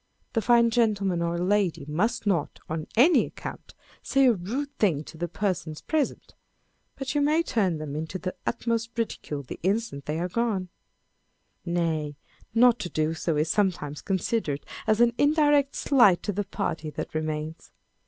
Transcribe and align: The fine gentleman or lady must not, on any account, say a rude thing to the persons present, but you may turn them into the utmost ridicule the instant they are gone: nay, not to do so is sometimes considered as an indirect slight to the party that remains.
The 0.33 0.41
fine 0.41 0.71
gentleman 0.71 1.21
or 1.21 1.37
lady 1.37 1.85
must 1.87 2.25
not, 2.25 2.59
on 2.67 2.87
any 2.97 3.27
account, 3.27 3.75
say 4.01 4.25
a 4.25 4.33
rude 4.33 4.75
thing 4.79 5.03
to 5.03 5.15
the 5.15 5.27
persons 5.27 5.81
present, 5.81 6.33
but 6.95 7.13
you 7.13 7.21
may 7.21 7.43
turn 7.43 7.77
them 7.77 7.95
into 7.95 8.17
the 8.17 8.33
utmost 8.47 8.97
ridicule 8.97 9.43
the 9.43 9.59
instant 9.61 10.07
they 10.07 10.19
are 10.19 10.27
gone: 10.27 10.69
nay, 11.67 12.15
not 12.55 12.79
to 12.79 12.89
do 12.89 13.13
so 13.13 13.37
is 13.37 13.51
sometimes 13.51 14.01
considered 14.01 14.65
as 14.87 15.01
an 15.01 15.13
indirect 15.19 15.75
slight 15.75 16.23
to 16.23 16.31
the 16.31 16.45
party 16.45 16.89
that 16.89 17.13
remains. 17.13 17.69